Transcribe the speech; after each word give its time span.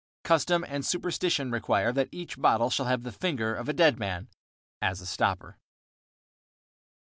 Custom 0.23 0.65
and 0.67 0.83
superstition 0.83 1.51
require 1.51 1.93
that 1.93 2.09
each 2.11 2.35
bottle 2.41 2.71
shall 2.71 2.87
have 2.87 3.03
the 3.03 3.11
finger 3.11 3.53
of 3.53 3.69
a 3.69 3.73
dead 3.73 3.99
man 3.99 4.29
as 4.81 4.99
a 4.99 5.05
stopper. 5.05 5.59